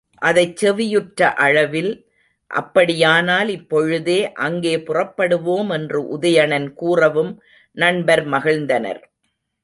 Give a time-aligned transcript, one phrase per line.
[0.21, 1.91] அதைச் செவியுற்ற அளவில்,
[2.51, 7.31] அப்படியானால் இப்பொழுதே அங்கே புறப்படுவோம் என்று உதயணன் கூறவும்
[7.77, 9.01] நண்பர் மகிழ்ந்தனர்.